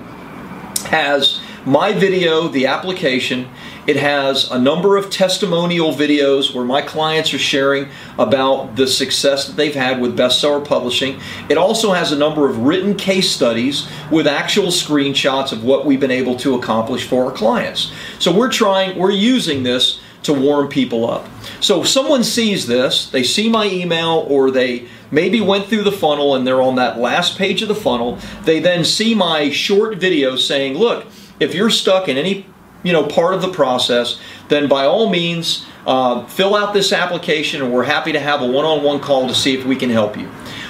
has 0.92 1.40
my 1.66 1.94
video, 1.94 2.48
the 2.50 2.68
application, 2.68 3.48
it 3.88 3.96
has 3.96 4.52
a 4.52 4.60
number 4.60 4.98
of 4.98 5.10
testimonial 5.10 5.94
videos 5.94 6.54
where 6.54 6.66
my 6.66 6.82
clients 6.82 7.34
are 7.34 7.40
sharing 7.40 7.88
about 8.20 8.76
the 8.76 8.86
success 8.86 9.48
that 9.48 9.56
they've 9.56 9.74
had 9.74 10.02
with 10.02 10.18
bestseller 10.18 10.64
publishing. 10.64 11.20
It 11.50 11.58
also 11.58 11.94
has 11.94 12.12
a 12.12 12.18
number 12.18 12.48
of 12.50 12.60
written 12.60 12.96
case 12.96 13.32
studies 13.32 13.88
with 14.12 14.28
actual 14.28 14.68
screenshots 14.68 15.52
of 15.52 15.64
what 15.64 15.86
we've 15.86 16.00
been 16.00 16.12
able 16.12 16.36
to 16.38 16.56
accomplish 16.56 17.08
for 17.08 17.26
our 17.26 17.32
clients. 17.32 17.92
So 18.20 18.36
we're 18.36 18.52
trying, 18.52 19.00
we're 19.00 19.12
using 19.12 19.64
this 19.64 20.02
to 20.24 20.34
warm 20.34 20.68
people 20.68 21.10
up. 21.10 21.28
So 21.62 21.82
if 21.82 21.88
someone 21.88 22.24
sees 22.24 22.68
this, 22.68 23.10
they 23.10 23.24
see 23.24 23.50
my 23.50 23.66
email 23.66 24.26
or 24.30 24.52
they 24.52 24.88
maybe 25.12 25.42
went 25.42 25.68
through 25.68 25.84
the 25.84 25.92
funnel 25.92 26.36
and 26.36 26.48
they're 26.48 26.62
on 26.62 26.76
that 26.76 26.98
last 26.98 27.38
page 27.38 27.62
of 27.62 27.68
the 27.68 27.76
funnel, 27.76 28.18
they 28.46 28.60
then 28.60 28.84
see 28.84 29.14
my 29.14 29.50
short 29.50 29.98
video 29.98 30.36
saying, 30.36 30.76
look, 30.76 31.06
if 31.40 31.54
you're 31.54 31.70
stuck 31.70 32.08
in 32.08 32.18
any 32.18 32.46
you 32.84 32.92
know 32.92 33.06
part 33.06 33.34
of 33.34 33.42
the 33.42 33.52
process, 33.52 34.20
then 34.48 34.68
by 34.68 34.86
all 34.86 35.10
means 35.10 35.66
uh, 35.86 36.26
fill 36.26 36.56
out 36.56 36.74
this 36.74 36.94
application, 36.94 37.62
and 37.62 37.74
we're 37.74 37.84
happy 37.84 38.12
to 38.12 38.20
have 38.20 38.42
a 38.42 38.48
one 38.48 38.66
on 38.66 38.84
one 38.84 39.00
call 39.00 39.28
to 39.28 39.36
see 39.36 39.56
if 39.56 39.66
we 39.66 39.76
can 39.76 39.90
help 39.90 40.18
you. 40.18 40.30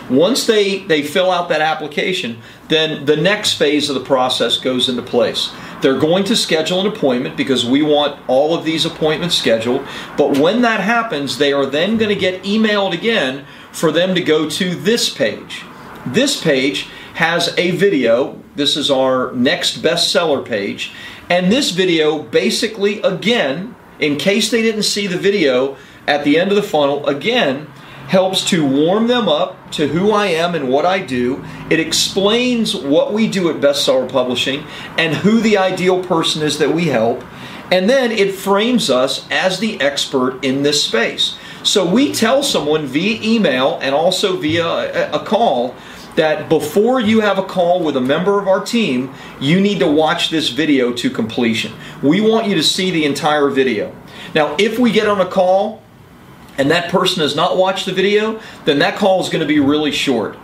Once 0.10 0.46
they, 0.46 0.80
they 0.80 1.02
fill 1.02 1.32
out 1.32 1.48
that 1.48 1.62
application, 1.62 2.42
then 2.68 3.06
the 3.06 3.16
next 3.16 3.54
phase 3.54 3.90
of 3.90 3.96
the 3.96 4.04
process 4.04 4.58
goes 4.58 4.90
into 4.90 5.02
place. 5.02 5.52
They're 5.82 6.00
going 6.00 6.26
to 6.26 6.36
schedule 6.36 6.82
an 6.82 6.88
appointment 6.88 7.38
because 7.38 7.66
we 7.66 7.82
want 7.82 8.20
all 8.28 8.54
of 8.54 8.66
these 8.66 8.86
appointments 8.86 9.36
scheduled. 9.36 9.88
But 10.18 10.38
when 10.38 10.62
that 10.64 10.82
happens, 10.82 11.38
they 11.38 11.54
are 11.54 11.66
then 11.66 11.98
going 11.98 12.10
to 12.10 12.16
get 12.16 12.44
emailed 12.44 12.94
again 12.94 13.46
for 13.72 13.92
them 13.92 14.16
to 14.16 14.22
go 14.22 14.50
to 14.50 14.76
this 14.76 15.10
page. 15.10 15.64
This 16.06 16.42
page 16.42 16.88
has 17.14 17.54
a 17.58 17.72
video. 17.72 18.42
This 18.56 18.76
is 18.76 18.90
our 18.90 19.32
next 19.34 19.82
bestseller 19.82 20.46
page. 20.46 20.92
And 21.30 21.52
this 21.52 21.72
video 21.72 22.22
basically, 22.22 23.02
again, 23.02 23.76
in 24.00 24.18
case 24.18 24.50
they 24.50 24.62
didn't 24.62 24.84
see 24.84 25.08
the 25.08 25.18
video 25.18 25.78
at 26.08 26.24
the 26.24 26.40
end 26.40 26.50
of 26.50 26.56
the 26.56 26.64
funnel, 26.64 27.06
again, 27.08 27.68
helps 28.08 28.44
to 28.50 28.66
warm 28.66 29.08
them 29.08 29.30
up 29.30 29.72
to 29.72 29.88
who 29.88 30.12
I 30.12 30.28
am 30.28 30.54
and 30.54 30.68
what 30.68 30.86
I 30.86 31.00
do. 31.00 31.46
It 31.70 31.80
explains 31.80 32.76
what 32.76 33.14
we 33.14 33.28
do 33.30 33.50
at 33.50 33.62
Bestseller 33.62 34.10
Publishing 34.10 34.66
and 34.98 35.16
who 35.16 35.40
the 35.40 35.58
ideal 35.58 36.04
person 36.04 36.42
is 36.42 36.58
that 36.58 36.74
we 36.74 36.88
help. 36.88 37.24
And 37.72 37.90
then 37.90 38.12
it 38.12 38.36
frames 38.36 38.90
us 38.90 39.26
as 39.32 39.60
the 39.60 39.80
expert 39.80 40.44
in 40.44 40.64
this 40.64 40.84
space. 40.84 41.38
So 41.64 41.86
we 41.86 42.12
tell 42.12 42.42
someone 42.42 42.88
via 42.88 43.22
email 43.22 43.78
and 43.82 43.94
also 43.94 44.36
via 44.38 45.12
a, 45.14 45.24
call 45.24 45.76
that 46.16 46.50
before 46.50 47.00
you 47.00 47.22
have 47.22 47.38
a 47.38 47.44
call 47.44 47.84
with 47.84 47.96
a 47.96 48.02
member 48.02 48.40
of 48.40 48.48
our 48.48 48.64
team, 48.64 49.14
you 49.40 49.62
need 49.62 49.80
to 49.80 49.88
watch 49.88 50.30
this 50.30 50.50
video 50.50 50.92
to 50.94 51.10
completion. 51.10 51.72
We 52.02 52.20
want 52.20 52.48
you 52.48 52.56
to 52.56 52.64
see 52.64 52.90
the 52.92 53.06
entire 53.06 53.50
video. 53.50 53.96
Now, 54.34 54.56
if 54.58 54.80
we 54.80 54.92
get 54.92 55.08
on 55.08 55.22
a 55.22 55.26
call 55.26 55.84
and 56.58 56.70
that 56.72 56.92
person 56.92 57.22
has 57.22 57.36
not 57.36 57.58
watched 57.58 57.86
the 57.86 57.94
video, 57.94 58.42
then 58.66 58.80
that 58.80 58.98
call 58.98 59.22
is 59.22 59.30
going 59.30 59.42
to 59.42 59.48
be 59.48 59.60
really 59.60 59.92
short 59.92 60.38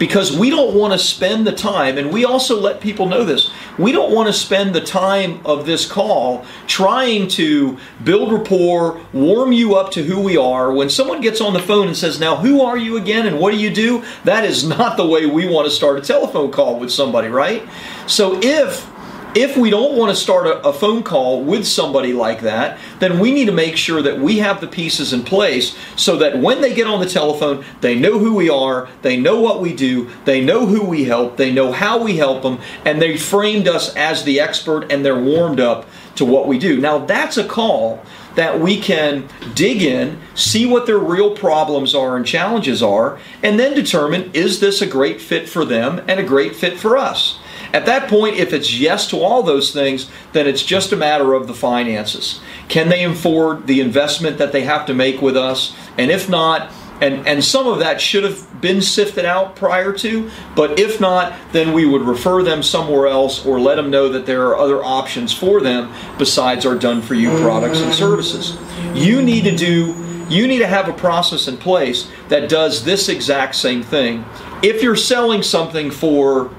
because 0.00 0.34
we 0.34 0.48
don't 0.48 0.74
want 0.74 0.94
to 0.94 0.98
spend 0.98 1.46
the 1.46 1.52
time, 1.52 1.98
and 1.98 2.10
we 2.10 2.24
also 2.24 2.58
let 2.58 2.80
people 2.80 3.06
know 3.06 3.22
this, 3.22 3.50
we 3.78 3.92
don't 3.92 4.12
want 4.12 4.26
to 4.26 4.32
spend 4.32 4.74
the 4.74 4.80
time 4.80 5.38
of 5.44 5.66
this 5.66 5.86
call 5.86 6.44
trying 6.66 7.28
to 7.28 7.78
build 8.02 8.32
rapport, 8.32 8.98
warm 9.12 9.52
you 9.52 9.76
up 9.76 9.92
to 9.92 10.02
who 10.02 10.18
we 10.18 10.38
are. 10.38 10.72
When 10.72 10.88
someone 10.88 11.20
gets 11.20 11.42
on 11.42 11.52
the 11.52 11.60
phone 11.60 11.86
and 11.86 11.96
says, 11.96 12.18
Now, 12.18 12.36
who 12.36 12.62
are 12.62 12.78
you 12.78 12.96
again 12.96 13.26
and 13.26 13.38
what 13.38 13.52
do 13.52 13.58
you 13.58 13.68
do? 13.68 14.02
That 14.24 14.44
is 14.44 14.66
not 14.66 14.96
the 14.96 15.06
way 15.06 15.26
we 15.26 15.46
want 15.46 15.66
to 15.66 15.70
start 15.70 15.98
a 15.98 16.02
telephone 16.02 16.50
call 16.50 16.80
with 16.80 16.90
somebody, 16.90 17.28
right? 17.28 17.68
So 18.06 18.40
if 18.42 18.90
if 19.34 19.56
we 19.56 19.70
don't 19.70 19.96
want 19.96 20.10
to 20.10 20.16
start 20.16 20.46
a, 20.46 20.60
a, 20.66 20.72
phone 20.72 21.02
call 21.02 21.42
with 21.42 21.66
somebody 21.66 22.12
like 22.12 22.40
that, 22.40 22.78
then 22.98 23.18
we 23.18 23.32
need 23.32 23.46
to 23.46 23.52
make 23.52 23.76
sure 23.76 24.02
that 24.02 24.18
we 24.18 24.38
have 24.38 24.60
the 24.60 24.66
pieces 24.66 25.12
in 25.12 25.22
place 25.22 25.76
so 25.96 26.16
that 26.16 26.38
when 26.38 26.60
they 26.60 26.74
get 26.74 26.86
on 26.86 27.00
the 27.00 27.08
telephone, 27.08 27.64
they 27.80 27.98
know 27.98 28.18
who 28.18 28.34
we 28.34 28.48
are, 28.48 28.88
they 29.02 29.16
know 29.18 29.40
what 29.40 29.60
we 29.60 29.74
do, 29.74 30.10
they 30.24 30.40
know 30.40 30.66
who 30.66 30.84
we 30.84 31.04
help, 31.04 31.36
they 31.36 31.52
know 31.52 31.72
how 31.72 32.02
we 32.02 32.16
help 32.16 32.42
them, 32.42 32.58
and 32.84 33.00
they 33.00 33.16
framed 33.16 33.68
us 33.68 33.94
as 33.96 34.24
the 34.24 34.40
expert 34.40 34.90
and 34.90 35.04
they're 35.04 35.20
warmed 35.20 35.60
up 35.60 35.86
to 36.16 36.24
what 36.24 36.46
we 36.46 36.58
do. 36.58 36.80
Now, 36.80 36.98
that's 36.98 37.36
a 37.36 37.46
call 37.46 38.04
that 38.34 38.60
we 38.60 38.80
can 38.80 39.28
dig 39.54 39.82
in, 39.82 40.18
see 40.34 40.66
what 40.66 40.86
their 40.86 40.98
real 40.98 41.34
problems 41.34 41.94
are 41.94 42.16
and 42.16 42.26
challenges 42.26 42.82
are, 42.82 43.18
and 43.42 43.58
then 43.58 43.74
determine 43.74 44.30
is 44.32 44.60
this 44.60 44.80
a 44.80 44.86
great 44.86 45.20
fit 45.20 45.48
for 45.48 45.64
them 45.64 46.00
and 46.06 46.20
a 46.20 46.24
great 46.24 46.54
fit 46.54 46.78
for 46.78 46.96
us. 46.96 47.39
At 47.72 47.86
that 47.86 48.08
point, 48.08 48.36
if 48.36 48.52
it's 48.52 48.78
yes 48.78 49.08
to 49.10 49.18
all 49.18 49.42
those 49.42 49.72
things, 49.72 50.10
then 50.32 50.46
it's 50.46 50.62
just 50.62 50.92
a 50.92 50.96
matter 50.96 51.34
of 51.34 51.46
the 51.46 51.54
finances. 51.54 52.40
Can 52.68 52.88
they 52.88 53.04
afford 53.04 53.66
the 53.66 53.80
investment 53.80 54.38
that 54.38 54.52
they 54.52 54.62
have 54.62 54.86
to 54.86 54.94
make 54.94 55.22
with 55.22 55.36
us? 55.36 55.74
And 55.96 56.10
if 56.10 56.28
not, 56.28 56.72
and, 57.00 57.26
and 57.26 57.42
some 57.42 57.66
of 57.66 57.78
that 57.78 58.00
should 58.00 58.24
have 58.24 58.60
been 58.60 58.82
sifted 58.82 59.24
out 59.24 59.56
prior 59.56 59.92
to, 59.94 60.30
but 60.54 60.78
if 60.78 61.00
not, 61.00 61.32
then 61.52 61.72
we 61.72 61.86
would 61.86 62.02
refer 62.02 62.42
them 62.42 62.62
somewhere 62.62 63.06
else 63.06 63.44
or 63.46 63.58
let 63.58 63.76
them 63.76 63.90
know 63.90 64.08
that 64.10 64.26
there 64.26 64.46
are 64.48 64.58
other 64.58 64.84
options 64.84 65.32
for 65.32 65.60
them 65.60 65.92
besides 66.18 66.66
our 66.66 66.76
done 66.76 67.00
for 67.00 67.14
you 67.14 67.30
products 67.38 67.80
and 67.80 67.94
services. 67.94 68.58
You 68.94 69.22
need 69.22 69.44
to 69.44 69.56
do 69.56 69.96
you 70.28 70.46
need 70.46 70.60
to 70.60 70.66
have 70.66 70.88
a 70.88 70.92
process 70.92 71.48
in 71.48 71.56
place 71.56 72.08
that 72.28 72.48
does 72.48 72.84
this 72.84 73.08
exact 73.08 73.56
same 73.56 73.82
thing. 73.82 74.24
If 74.62 74.80
you're 74.80 74.94
selling 74.94 75.42
something 75.42 75.90
for 75.90 76.54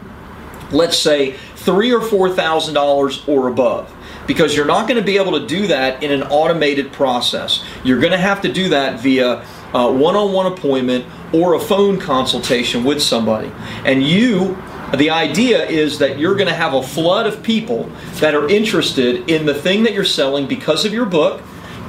let's 0.71 0.97
say 0.97 1.33
three 1.55 1.93
or 1.93 2.01
four 2.01 2.29
thousand 2.29 2.73
dollars 2.73 3.23
or 3.27 3.47
above. 3.47 3.93
Because 4.27 4.55
you're 4.55 4.65
not 4.65 4.87
going 4.87 4.99
to 4.99 5.05
be 5.05 5.17
able 5.17 5.39
to 5.39 5.45
do 5.45 5.67
that 5.67 6.03
in 6.03 6.11
an 6.11 6.23
automated 6.23 6.93
process. 6.93 7.63
You're 7.83 7.99
going 7.99 8.11
to 8.11 8.17
have 8.17 8.41
to 8.41 8.51
do 8.51 8.69
that 8.69 8.99
via 8.99 9.45
a 9.73 9.91
one-on-one 9.91 10.53
appointment 10.53 11.05
or 11.33 11.55
a 11.55 11.59
phone 11.59 11.99
consultation 11.99 12.83
with 12.83 13.01
somebody. 13.01 13.51
And 13.83 14.03
you 14.03 14.61
the 14.97 15.09
idea 15.09 15.65
is 15.65 15.99
that 15.99 16.19
you're 16.19 16.35
going 16.35 16.49
to 16.49 16.53
have 16.53 16.73
a 16.73 16.83
flood 16.83 17.25
of 17.25 17.41
people 17.41 17.89
that 18.15 18.35
are 18.35 18.49
interested 18.49 19.29
in 19.29 19.45
the 19.45 19.53
thing 19.53 19.83
that 19.83 19.93
you're 19.93 20.03
selling 20.03 20.47
because 20.47 20.83
of 20.83 20.93
your 20.93 21.05
book 21.05 21.41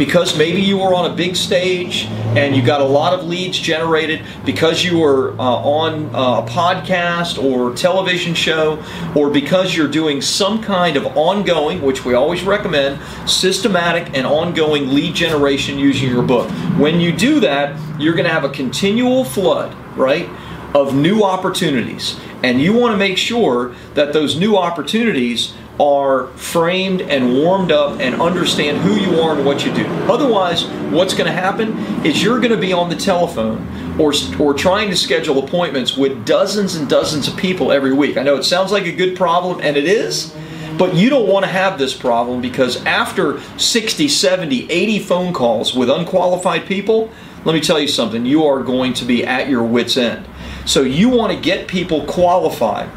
because 0.04 0.36
maybe 0.36 0.60
you 0.60 0.76
were 0.76 0.92
on 0.92 1.08
a 1.08 1.14
big 1.14 1.36
stage 1.36 2.06
and 2.36 2.56
you 2.56 2.60
got 2.60 2.80
a 2.80 2.84
lot 2.84 3.16
of 3.16 3.24
leads 3.24 3.56
generated 3.56 4.20
because 4.44 4.82
you 4.82 4.98
were 4.98 5.30
uh, 5.38 5.44
on 5.44 6.12
uh, 6.12 6.44
a 6.44 6.48
podcast 6.50 7.40
or 7.40 7.72
television 7.76 8.34
show 8.34 8.82
or 9.14 9.30
because 9.30 9.76
you're 9.76 9.86
doing 9.86 10.20
some 10.20 10.60
kind 10.60 10.96
of 10.96 11.06
ongoing 11.16 11.80
which 11.82 12.04
we 12.04 12.14
always 12.14 12.42
recommend 12.42 13.00
systematic 13.30 14.12
and 14.12 14.26
ongoing 14.26 14.92
lead 14.92 15.14
generation 15.14 15.78
using 15.78 16.10
your 16.10 16.24
book. 16.24 16.50
When 16.80 16.98
you 16.98 17.12
do 17.12 17.38
that 17.38 17.78
you're 18.00 18.14
going 18.14 18.26
to 18.26 18.32
have 18.32 18.42
a 18.42 18.50
continual 18.50 19.22
flood 19.22 19.72
right 19.96 20.28
of 20.74 20.96
new 20.96 21.22
opportunities. 21.22 22.18
And 22.42 22.60
you 22.60 22.72
want 22.72 22.92
to 22.92 22.96
make 22.96 23.18
sure 23.18 23.72
that 23.94 24.12
those 24.12 24.36
new 24.36 24.56
opportunities 24.56 25.54
are 25.80 26.26
framed 26.36 27.00
and 27.00 27.34
warmed 27.34 27.72
up 27.72 27.98
and 28.00 28.20
understand 28.20 28.78
who 28.78 28.94
you 28.94 29.20
are 29.20 29.36
and 29.36 29.44
what 29.44 29.64
you 29.64 29.72
do. 29.72 29.86
Otherwise, 30.10 30.64
what's 30.90 31.14
going 31.14 31.26
to 31.26 31.32
happen 31.32 31.76
is 32.04 32.22
you're 32.22 32.40
going 32.40 32.52
to 32.52 32.58
be 32.58 32.72
on 32.72 32.88
the 32.88 32.96
telephone 32.96 33.66
or, 33.98 34.12
or 34.38 34.54
trying 34.54 34.90
to 34.90 34.96
schedule 34.96 35.44
appointments 35.44 35.96
with 35.96 36.24
dozens 36.26 36.74
and 36.74 36.88
dozens 36.88 37.26
of 37.26 37.36
people 37.36 37.72
every 37.72 37.92
week. 37.92 38.16
I 38.16 38.22
know 38.22 38.36
it 38.36 38.44
sounds 38.44 38.70
like 38.70 38.84
a 38.84 38.92
good 38.92 39.16
problem, 39.16 39.60
and 39.62 39.76
it 39.76 39.84
is. 39.84 40.34
But 40.78 40.94
you 40.94 41.10
don't 41.10 41.28
want 41.28 41.44
to 41.44 41.50
have 41.50 41.78
this 41.78 41.94
problem 41.94 42.40
because 42.40 42.84
after 42.86 43.40
60, 43.58 44.08
70, 44.08 44.70
80 44.70 44.98
phone 45.00 45.32
calls 45.32 45.74
with 45.74 45.90
unqualified 45.90 46.66
people, 46.66 47.10
let 47.44 47.54
me 47.54 47.60
tell 47.60 47.78
you 47.78 47.88
something, 47.88 48.24
you 48.24 48.46
are 48.46 48.62
going 48.62 48.94
to 48.94 49.04
be 49.04 49.24
at 49.24 49.48
your 49.48 49.64
wits' 49.64 49.96
end. 49.96 50.26
So 50.64 50.82
you 50.82 51.08
want 51.08 51.32
to 51.32 51.38
get 51.38 51.68
people 51.68 52.04
qualified 52.06 52.88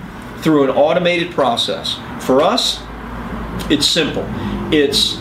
through 0.42 0.66
an 0.66 0.70
automated 0.70 1.32
process. 1.32 1.98
For 2.26 2.42
us, 2.42 2.82
it's 3.70 3.86
simple. 3.86 4.26
It's 4.74 5.18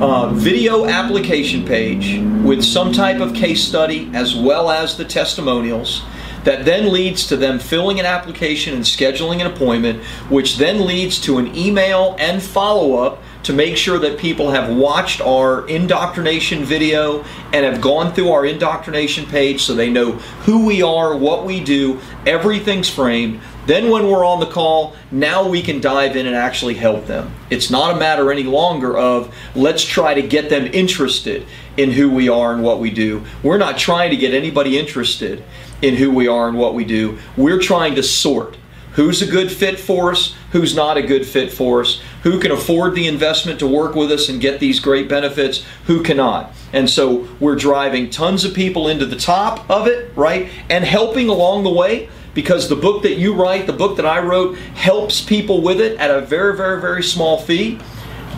a 0.00 0.30
video 0.32 0.86
application 0.86 1.64
page 1.64 2.20
with 2.44 2.64
some 2.64 2.92
type 2.92 3.20
of 3.20 3.32
case 3.32 3.62
study 3.62 4.10
as 4.12 4.34
well 4.34 4.68
as 4.68 4.96
the 4.96 5.04
testimonials 5.04 6.02
that 6.42 6.64
then 6.64 6.92
leads 6.92 7.28
to 7.28 7.36
them 7.36 7.60
filling 7.60 8.00
an 8.00 8.06
application 8.06 8.74
and 8.74 8.82
scheduling 8.82 9.40
an 9.40 9.46
appointment, 9.46 10.02
which 10.28 10.56
then 10.56 10.84
leads 10.84 11.20
to 11.20 11.38
an 11.38 11.54
email 11.54 12.16
and 12.18 12.42
follow 12.42 12.96
up 12.96 13.22
to 13.44 13.52
make 13.52 13.76
sure 13.76 13.98
that 13.98 14.18
people 14.18 14.50
have 14.50 14.74
watched 14.74 15.20
our 15.20 15.66
indoctrination 15.68 16.64
video 16.64 17.24
and 17.52 17.64
have 17.64 17.80
gone 17.80 18.12
through 18.12 18.30
our 18.30 18.46
indoctrination 18.46 19.26
page 19.26 19.62
so 19.62 19.74
they 19.74 19.90
know 19.90 20.12
who 20.42 20.66
we 20.66 20.82
are, 20.82 21.16
what 21.16 21.44
we 21.44 21.62
do, 21.62 22.00
everything's 22.26 22.88
framed. 22.88 23.40
Then, 23.66 23.90
when 23.90 24.08
we're 24.08 24.24
on 24.24 24.40
the 24.40 24.46
call, 24.46 24.96
now 25.10 25.48
we 25.48 25.62
can 25.62 25.80
dive 25.80 26.16
in 26.16 26.26
and 26.26 26.34
actually 26.34 26.74
help 26.74 27.06
them. 27.06 27.32
It's 27.48 27.70
not 27.70 27.96
a 27.96 27.98
matter 27.98 28.32
any 28.32 28.42
longer 28.42 28.96
of 28.96 29.34
let's 29.54 29.84
try 29.84 30.14
to 30.14 30.22
get 30.22 30.50
them 30.50 30.66
interested 30.66 31.46
in 31.76 31.92
who 31.92 32.10
we 32.10 32.28
are 32.28 32.52
and 32.52 32.62
what 32.62 32.80
we 32.80 32.90
do. 32.90 33.24
We're 33.42 33.58
not 33.58 33.78
trying 33.78 34.10
to 34.10 34.16
get 34.16 34.34
anybody 34.34 34.78
interested 34.78 35.44
in 35.80 35.94
who 35.94 36.10
we 36.10 36.28
are 36.28 36.48
and 36.48 36.58
what 36.58 36.74
we 36.74 36.84
do. 36.84 37.18
We're 37.36 37.60
trying 37.60 37.94
to 37.96 38.02
sort 38.02 38.56
who's 38.92 39.22
a 39.22 39.26
good 39.26 39.50
fit 39.50 39.78
for 39.78 40.10
us, 40.10 40.34
who's 40.52 40.74
not 40.74 40.96
a 40.96 41.02
good 41.02 41.26
fit 41.26 41.50
for 41.52 41.80
us, 41.80 42.00
who 42.22 42.38
can 42.38 42.50
afford 42.50 42.94
the 42.94 43.06
investment 43.06 43.58
to 43.58 43.66
work 43.66 43.94
with 43.94 44.12
us 44.12 44.28
and 44.28 44.40
get 44.40 44.60
these 44.60 44.80
great 44.80 45.08
benefits, 45.08 45.64
who 45.86 46.02
cannot. 46.02 46.52
And 46.72 46.88
so 46.88 47.28
we're 47.40 47.56
driving 47.56 48.10
tons 48.10 48.44
of 48.44 48.54
people 48.54 48.88
into 48.88 49.06
the 49.06 49.16
top 49.16 49.68
of 49.70 49.86
it, 49.86 50.14
right? 50.16 50.50
And 50.68 50.84
helping 50.84 51.28
along 51.28 51.64
the 51.64 51.72
way 51.72 52.08
because 52.34 52.68
the 52.68 52.76
book 52.76 53.02
that 53.02 53.14
you 53.14 53.34
write, 53.34 53.66
the 53.66 53.72
book 53.72 53.96
that 53.96 54.06
I 54.06 54.20
wrote, 54.20 54.56
helps 54.56 55.20
people 55.20 55.60
with 55.62 55.80
it 55.80 55.98
at 55.98 56.10
a 56.10 56.20
very, 56.20 56.56
very, 56.56 56.80
very 56.80 57.02
small 57.02 57.38
fee. 57.38 57.78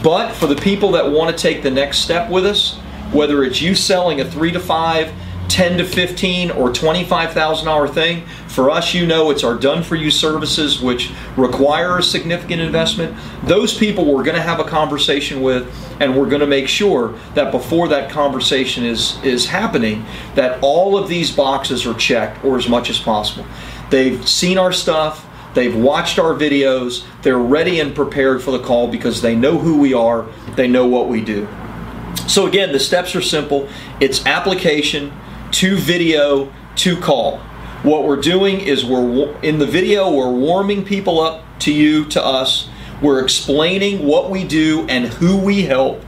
But 0.02 0.32
for 0.32 0.46
the 0.46 0.56
people 0.56 0.92
that 0.92 1.10
want 1.10 1.36
to 1.36 1.40
take 1.40 1.62
the 1.62 1.70
next 1.70 1.98
step 1.98 2.30
with 2.30 2.44
us, 2.44 2.76
whether 3.12 3.44
it's 3.44 3.62
you 3.62 3.74
selling 3.74 4.20
a 4.20 4.24
three 4.24 4.52
to 4.52 4.60
five 4.60 5.12
10 5.48 5.78
to 5.78 5.84
15 5.84 6.50
or 6.52 6.70
$25,000 6.70 7.94
thing. 7.94 8.26
For 8.48 8.70
us, 8.70 8.94
you 8.94 9.06
know, 9.06 9.30
it's 9.30 9.44
our 9.44 9.54
done 9.54 9.82
for 9.82 9.94
you 9.96 10.10
services, 10.10 10.80
which 10.80 11.12
require 11.36 11.98
a 11.98 12.02
significant 12.02 12.60
investment. 12.60 13.16
Those 13.44 13.76
people 13.76 14.04
we're 14.04 14.24
going 14.24 14.36
to 14.36 14.42
have 14.42 14.60
a 14.60 14.64
conversation 14.64 15.42
with, 15.42 15.72
and 16.00 16.16
we're 16.16 16.28
going 16.28 16.40
to 16.40 16.46
make 16.46 16.68
sure 16.68 17.14
that 17.34 17.50
before 17.50 17.88
that 17.88 18.10
conversation 18.10 18.84
is, 18.84 19.22
is 19.22 19.46
happening, 19.46 20.04
that 20.34 20.58
all 20.62 20.96
of 20.96 21.08
these 21.08 21.30
boxes 21.30 21.86
are 21.86 21.94
checked 21.94 22.44
or 22.44 22.56
as 22.56 22.68
much 22.68 22.90
as 22.90 22.98
possible. 22.98 23.46
They've 23.90 24.26
seen 24.28 24.58
our 24.58 24.72
stuff. 24.72 25.26
They've 25.54 25.74
watched 25.74 26.18
our 26.18 26.34
videos. 26.34 27.04
They're 27.22 27.38
ready 27.38 27.80
and 27.80 27.94
prepared 27.94 28.42
for 28.42 28.50
the 28.50 28.58
call 28.58 28.88
because 28.88 29.22
they 29.22 29.36
know 29.36 29.58
who 29.58 29.78
we 29.78 29.94
are. 29.94 30.26
They 30.56 30.66
know 30.66 30.86
what 30.86 31.08
we 31.08 31.20
do. 31.20 31.46
So, 32.26 32.46
again, 32.46 32.72
the 32.72 32.80
steps 32.80 33.14
are 33.14 33.20
simple 33.20 33.68
it's 34.00 34.24
application 34.26 35.12
to 35.52 35.76
video 35.76 36.52
to 36.76 36.96
call. 36.96 37.38
What 37.82 38.04
we're 38.04 38.20
doing 38.20 38.60
is 38.60 38.84
we're 38.84 39.38
in 39.42 39.58
the 39.58 39.66
video, 39.66 40.10
we're 40.10 40.32
warming 40.32 40.84
people 40.84 41.20
up 41.20 41.44
to 41.60 41.72
you, 41.72 42.06
to 42.06 42.24
us. 42.24 42.68
We're 43.02 43.22
explaining 43.22 44.06
what 44.06 44.30
we 44.30 44.44
do 44.44 44.86
and 44.88 45.06
who 45.06 45.36
we 45.36 45.62
help, 45.62 46.02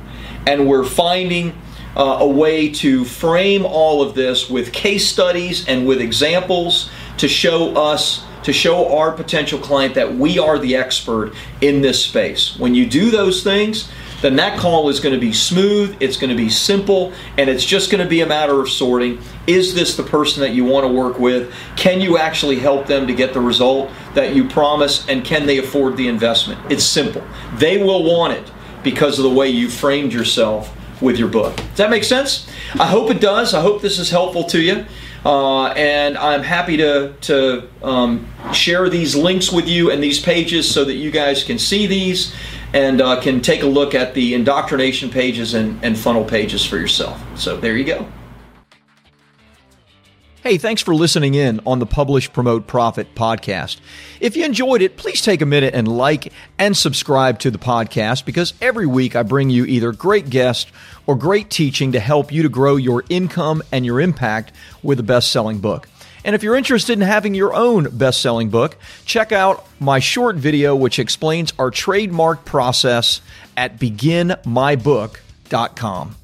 and 0.46 0.66
we're 0.66 0.84
finding 0.84 1.60
uh, 1.96 2.18
a 2.20 2.26
way 2.26 2.70
to 2.70 3.04
frame 3.04 3.64
all 3.66 4.02
of 4.02 4.14
this 4.14 4.48
with 4.48 4.72
case 4.72 5.06
studies 5.08 5.66
and 5.68 5.86
with 5.86 6.00
examples 6.00 6.90
to 7.18 7.28
show 7.28 7.74
us 7.74 8.24
to 8.46 8.52
show 8.52 8.96
our 8.96 9.10
potential 9.10 9.58
client 9.58 9.96
that 9.96 10.14
we 10.14 10.38
are 10.38 10.56
the 10.56 10.76
expert 10.76 11.32
in 11.60 11.80
this 11.80 12.04
space. 12.04 12.56
When 12.56 12.76
you 12.76 12.86
do 12.86 13.10
those 13.10 13.42
things, 13.42 13.90
then 14.22 14.36
that 14.36 14.58
call 14.58 14.88
is 14.88 15.00
going 15.00 15.14
to 15.16 15.20
be 15.20 15.32
smooth, 15.32 15.96
it's 15.98 16.16
going 16.16 16.30
to 16.30 16.36
be 16.36 16.48
simple, 16.48 17.12
and 17.36 17.50
it's 17.50 17.64
just 17.64 17.90
going 17.90 18.02
to 18.02 18.08
be 18.08 18.20
a 18.20 18.26
matter 18.26 18.60
of 18.60 18.68
sorting. 18.68 19.20
Is 19.48 19.74
this 19.74 19.96
the 19.96 20.04
person 20.04 20.42
that 20.42 20.52
you 20.52 20.64
want 20.64 20.86
to 20.86 20.92
work 20.92 21.18
with? 21.18 21.52
Can 21.74 22.00
you 22.00 22.18
actually 22.18 22.60
help 22.60 22.86
them 22.86 23.08
to 23.08 23.14
get 23.14 23.34
the 23.34 23.40
result 23.40 23.90
that 24.14 24.34
you 24.34 24.48
promise? 24.48 25.08
And 25.08 25.24
can 25.24 25.46
they 25.46 25.58
afford 25.58 25.96
the 25.96 26.06
investment? 26.06 26.60
It's 26.70 26.84
simple. 26.84 27.24
They 27.54 27.82
will 27.82 28.04
want 28.04 28.32
it 28.34 28.50
because 28.84 29.18
of 29.18 29.24
the 29.24 29.30
way 29.30 29.48
you 29.48 29.68
framed 29.68 30.12
yourself 30.12 30.72
with 31.02 31.18
your 31.18 31.28
book. 31.28 31.56
Does 31.56 31.76
that 31.78 31.90
make 31.90 32.04
sense? 32.04 32.48
I 32.74 32.86
hope 32.86 33.10
it 33.10 33.20
does. 33.20 33.54
I 33.54 33.60
hope 33.60 33.82
this 33.82 33.98
is 33.98 34.10
helpful 34.10 34.44
to 34.44 34.60
you. 34.60 34.86
Uh, 35.26 35.72
and 35.72 36.16
I'm 36.16 36.44
happy 36.44 36.76
to, 36.76 37.12
to 37.22 37.68
um, 37.82 38.28
share 38.52 38.88
these 38.88 39.16
links 39.16 39.50
with 39.50 39.66
you 39.66 39.90
and 39.90 40.00
these 40.00 40.20
pages 40.20 40.72
so 40.72 40.84
that 40.84 40.94
you 40.94 41.10
guys 41.10 41.42
can 41.42 41.58
see 41.58 41.88
these 41.88 42.32
and 42.72 43.00
uh, 43.00 43.20
can 43.20 43.40
take 43.40 43.64
a 43.64 43.66
look 43.66 43.92
at 43.92 44.14
the 44.14 44.34
indoctrination 44.34 45.10
pages 45.10 45.54
and, 45.54 45.84
and 45.84 45.98
funnel 45.98 46.24
pages 46.24 46.64
for 46.64 46.78
yourself. 46.78 47.20
So 47.36 47.56
there 47.56 47.76
you 47.76 47.82
go. 47.82 48.06
Hey, 50.46 50.58
thanks 50.58 50.80
for 50.80 50.94
listening 50.94 51.34
in 51.34 51.60
on 51.66 51.80
the 51.80 51.86
Publish, 51.86 52.32
Promote, 52.32 52.68
Profit 52.68 53.16
podcast. 53.16 53.80
If 54.20 54.36
you 54.36 54.44
enjoyed 54.44 54.80
it, 54.80 54.96
please 54.96 55.20
take 55.20 55.42
a 55.42 55.44
minute 55.44 55.74
and 55.74 55.88
like 55.88 56.32
and 56.56 56.76
subscribe 56.76 57.40
to 57.40 57.50
the 57.50 57.58
podcast 57.58 58.24
because 58.24 58.54
every 58.60 58.86
week 58.86 59.16
I 59.16 59.24
bring 59.24 59.50
you 59.50 59.64
either 59.64 59.90
great 59.90 60.30
guests 60.30 60.70
or 61.04 61.16
great 61.16 61.50
teaching 61.50 61.90
to 61.90 61.98
help 61.98 62.30
you 62.30 62.44
to 62.44 62.48
grow 62.48 62.76
your 62.76 63.02
income 63.08 63.60
and 63.72 63.84
your 63.84 64.00
impact 64.00 64.52
with 64.84 65.00
a 65.00 65.02
best 65.02 65.32
selling 65.32 65.58
book. 65.58 65.88
And 66.24 66.36
if 66.36 66.44
you're 66.44 66.54
interested 66.54 66.92
in 66.92 67.00
having 67.00 67.34
your 67.34 67.52
own 67.52 67.98
best 67.98 68.22
selling 68.22 68.48
book, 68.48 68.76
check 69.04 69.32
out 69.32 69.66
my 69.80 69.98
short 69.98 70.36
video, 70.36 70.76
which 70.76 71.00
explains 71.00 71.52
our 71.58 71.72
trademark 71.72 72.44
process 72.44 73.20
at 73.56 73.80
beginmybook.com. 73.80 76.16